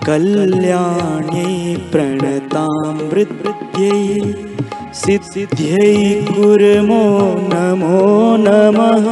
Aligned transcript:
कल्याण्यै 0.05 1.75
प्रणतामृत्यै 1.91 4.01
सिद्ध्यै 4.93 5.93
कुर्मो 6.27 7.05
नमो 7.53 8.01
नमः। 8.41 9.07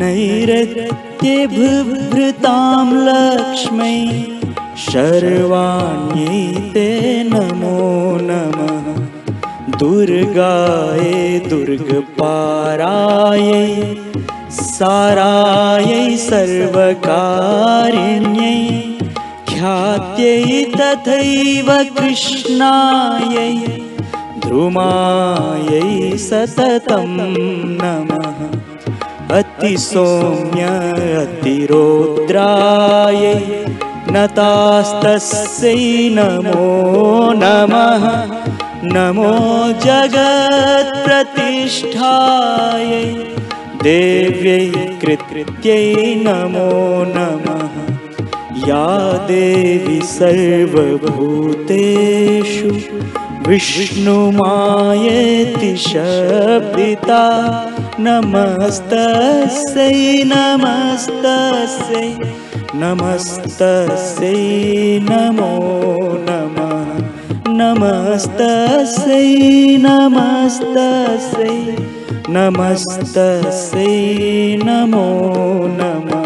नैरत्ये 0.00 1.38
बिभृतां 1.54 2.86
लक्ष्मै 3.08 3.96
शर्वाण्यै 4.84 6.44
ते 6.74 6.86
नमो 7.32 7.80
नमः। 8.28 8.86
दुर्गायै 9.78 11.24
दुर्गपारायै 11.50 13.66
सारायै 14.50 16.06
सर्वकारिण्यै 16.28 18.62
ख्यात्यै 19.58 20.64
तथैव 20.78 21.68
कृष्णायै 21.96 23.54
ध्रुमायै 24.42 25.88
सततं 26.24 27.14
नमः। 27.80 28.38
अतिसौम्य 29.38 30.68
अतिरोद्रायै 31.22 31.72
नतास्तस्यै 34.14 35.82
नमो 36.18 36.68
नमः। 37.42 38.06
नमो 38.94 39.32
जगत्प्रतिष्ठायै 39.84 40.62
देव्यै 43.82 44.66
कृत्यै 45.02 45.82
नमो 46.24 46.70
नमः 47.16 47.77
या 48.68 49.12
देवी 49.12 50.00
सर्वभूतेषु। 50.00 52.76
विष्णुमायेति 53.48 55.76
शब्दिता। 55.76 57.22
नमस्तस्यै 58.00 60.22
नमस्तस्यै 60.26 62.18
नमस्तस्यै 62.74 65.00
नमो 65.02 66.24
नमः। 66.28 67.08
नमस्तस्यै 67.48 69.76
नमस्तस्यै 69.80 71.76
नमस्तस्यै 72.28 73.96
नमो 74.64 75.08
नमः 75.80 76.17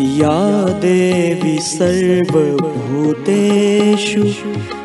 या 0.00 0.64
देवी 0.64 1.58
सर्वभूतेषु 1.58 4.32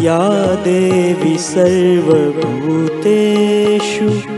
या 0.03 0.55
देवी 0.55 1.37
सर्वभूतेषु 1.37 4.37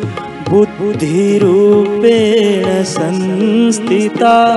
बुद्धिरूपेण 0.50 2.84
संस्थिता। 2.84 4.56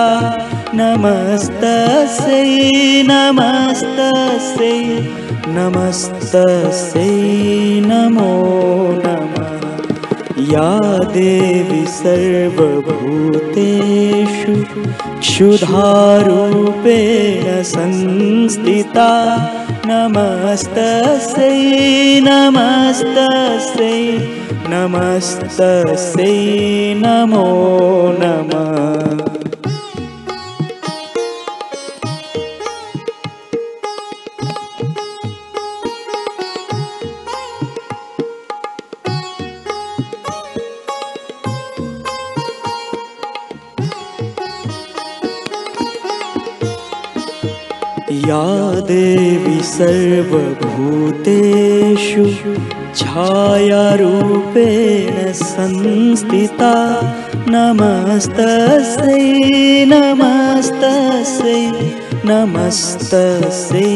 नमस्तस्यै 0.73 3.03
नमस्तस्यै 3.03 5.03
नमस्तस्यै 5.47 7.81
नमो 7.85 9.01
नमः। 9.05 9.43
या 10.37 11.03
देवी 11.03 11.85
सर्वभूतेषु 11.85 14.63
क्षुधारूपेण 15.19 17.63
संस्थिता। 17.63 19.09
नमस्तस्यै 19.85 22.19
नमस्तस्यै 22.19 24.17
नमस्तस्यै 24.69 26.93
नमो 26.97 28.15
नमः 28.19 29.32
या 48.13 48.45
देवी 48.87 49.59
सर्वभूतेषु 49.63 50.53
छायारूपेण 52.99 53.95
संस्थिता। 55.41 56.73
नमस्तस्यै 57.53 59.19
नमस्तस्यै 59.93 61.63
नमस्तस्यै 62.29 63.91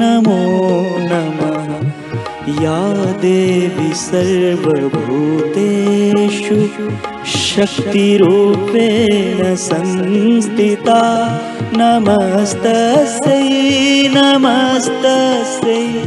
नमो 0.00 0.40
नमः 1.10 1.49
या 2.48 3.04
देवी 3.04 3.94
सर्वभूतेषु 3.94 6.68
शक्तिरूपेण 7.26 9.56
संस्थिता। 9.56 11.28
नमस्तस्यै 11.72 14.08
नमस्तस्यै 14.08 16.02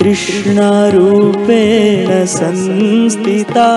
तृष्णारूपेण 0.03 2.25
संस्थिता। 2.25 3.69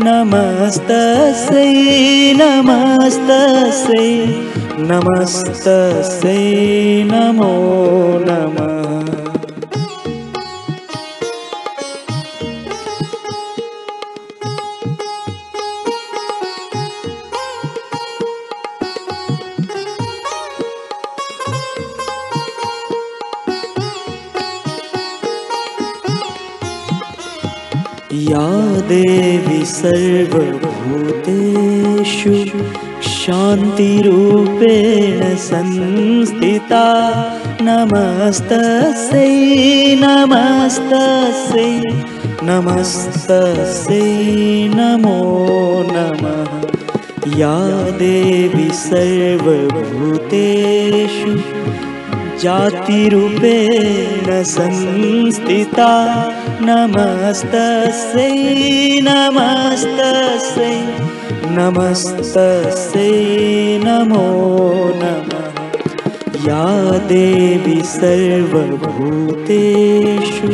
नमस्तस्यै 0.00 1.68
नमस्तस्यै 2.36 4.26
नमस्तस्यै 4.90 6.38
नमो 7.12 7.52
नमः 8.28 9.23
या 28.14 28.80
देवी 28.80 29.64
सर्वभूतेषु 29.64 32.58
शान्तिरूपेण 33.02 35.36
संस्थिता। 35.36 37.12
नमस्तस्यै 37.60 39.94
नमस्तस्यै 39.94 41.80
नमस्तस्यै 42.42 44.70
नमो 44.74 45.86
नमः। 45.92 46.64
या 47.36 47.90
देवी 47.90 48.70
सर्वभूतेषु 48.70 51.38
जातिरूपेण 52.42 54.42
संस्थिता। 54.42 55.90
नमस्तस्यै 56.60 58.30
नमस्तस्यै 59.00 60.78
नमस्तस्यै 61.46 63.12
नमो 63.84 64.26
नमः। 65.02 65.44
या 66.46 66.64
देवी 67.10 67.80
सर्वभूतेषु 67.82 70.50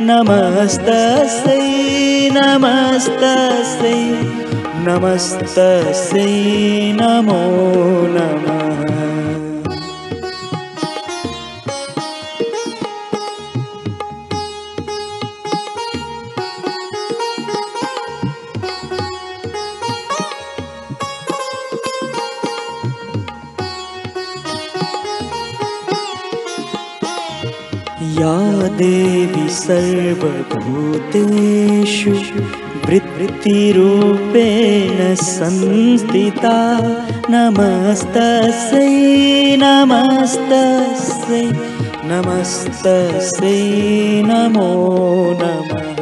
नमस्तस्यै 0.01 2.29
नमस्तस्यै 2.29 4.13
नमस्तस्यै 4.87 6.25
नमो 6.99 7.39
नमः 8.15 9.34
या 28.15 28.67
देवी 28.67 29.49
सर्वभूतेषु 29.49 32.15
वृत्तिरूपेण 32.85 35.15
संस्थिता। 35.15 36.79
नमस्तस्यै 37.29 39.55
नमस्तस्यै 39.55 41.51
नमस्तस्यै 42.03 44.21
नमो 44.25 45.37
नमः। 45.41 45.95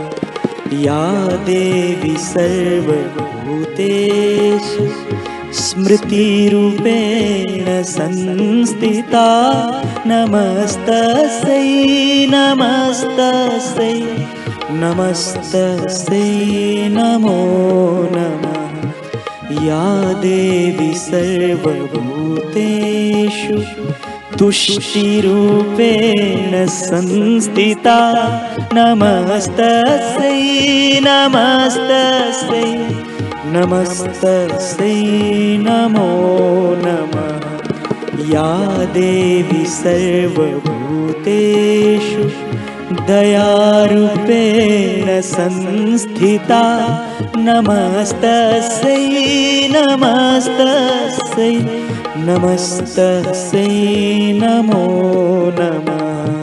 या 0.73 1.37
देवी 1.47 2.17
सर्वभूतेषु 2.17 4.87
स्मृतिरूपेण 5.57 7.67
संस्थिता 7.89 9.27
नमस्तस्यै 10.07 11.67
नमस्तस्यै 12.31 13.93
नमस्तस्यै 14.81 16.25
नमो 16.95 17.37
नमः। 18.15 18.63
या 19.65 19.85
देवी 20.23 20.91
सर्वभूतेषु 20.97 21.95
तुष्टिरूपेण 24.39 26.51
संस्थिता 26.79 27.99
नमस्तस्यै 28.73 30.35
नमस्तस्यै 31.07 32.71
नमस्तस्यै 33.53 35.57
नमो 35.57 36.09
नमः। 36.85 37.43
या 38.29 38.53
देवी 38.93 39.65
सर्वभूतेषु 39.65 42.23
दयारूपेण 43.07 45.21
संस्थिता। 45.21 46.63
नमस्तस्यै 47.37 48.97
नमस्तस्यै 49.75 51.55
नमस्तस्यै 52.27 53.71
नमो 54.41 54.83
नमः 55.59 56.42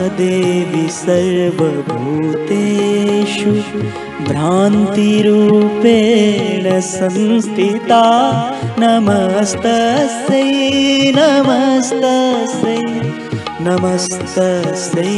देवी 0.17 0.87
सर्वभूतेषु 0.89 3.51
भ्रान्तिरूपेण 4.29 6.65
संस्थिता। 6.81 8.03
नमस्तस्यै 8.79 10.43
नमस्तस्यै 11.15 12.83
नमस्तस्यै 13.65 15.17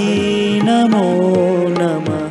नमो 0.63 1.07
नमः। 1.79 2.23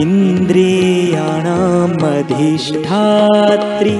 इन्द्रियाणाम् 0.00 2.02
अधिष्ठात्रि 2.02 3.96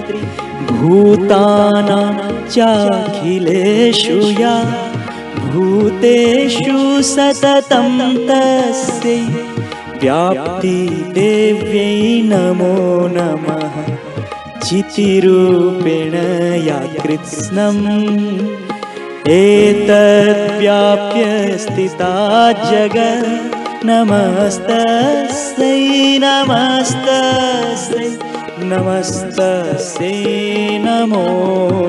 भूतानां 0.70 2.14
चाखिलेषु 2.48 4.18
या 4.42 4.56
भूतेषु 5.54 6.78
सततं 7.08 7.98
तस्यै 8.28 9.18
व्याप्तिदेव्यै 10.02 11.92
नमो 12.30 12.76
नमः। 13.16 13.74
चितिरूपेण 14.64 16.14
या 16.68 16.80
कृत्स्नम् 17.02 17.86
एतद्व्याप्य 19.36 21.22
स्थिता 21.64 22.14
जगत्। 22.70 23.84
नमस्तस्यै 23.88 25.78
नमस्तस्यै 26.24 28.10
नमस्तस्यै 28.70 30.14
नमो 30.86 31.26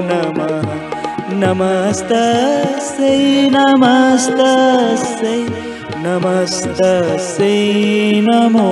नमः 0.09 0.94
नमस्तस्यै 1.43 3.21
नमस्तस्यै 3.55 5.39
नमस्तस्यै 6.05 7.59
नमो 8.27 8.69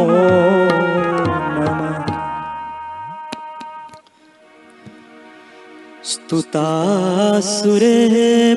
स्तुतासुरे 6.11 7.99